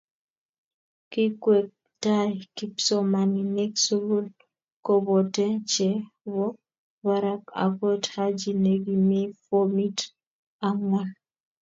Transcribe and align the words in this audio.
kikweektai 1.11 2.31
kipsomaninik 2.55 3.73
sukul 3.85 4.25
kobote 4.85 5.45
che 5.71 5.89
bo 6.31 6.45
barak 7.05 7.43
okot 7.65 8.03
Haji 8.13 8.51
ne 8.63 8.73
kimii 8.83 9.29
fomit 9.45 9.97
angwan 10.67 11.09